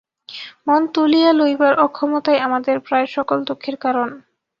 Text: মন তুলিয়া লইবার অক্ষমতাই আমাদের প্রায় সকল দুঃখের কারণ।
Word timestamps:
মন 0.67 0.81
তুলিয়া 0.93 1.31
লইবার 1.39 1.73
অক্ষমতাই 1.85 2.39
আমাদের 2.39 2.75
প্রায় 2.79 3.07
সকল 3.15 3.37
দুঃখের 3.47 3.75
কারণ। 3.77 4.09